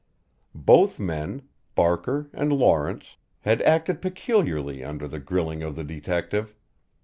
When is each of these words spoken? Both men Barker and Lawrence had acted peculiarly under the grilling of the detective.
Both 0.55 0.97
men 0.99 1.43
Barker 1.75 2.27
and 2.33 2.51
Lawrence 2.51 3.17
had 3.41 3.61
acted 3.61 4.01
peculiarly 4.01 4.83
under 4.83 5.07
the 5.07 5.19
grilling 5.19 5.61
of 5.61 5.75
the 5.75 5.83
detective. 5.83 6.55